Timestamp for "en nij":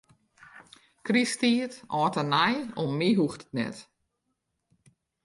2.21-2.55